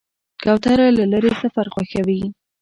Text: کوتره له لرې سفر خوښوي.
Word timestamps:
کوتره 0.43 0.87
له 0.97 1.03
لرې 1.11 1.31
سفر 1.41 1.65
خوښوي. 1.73 2.21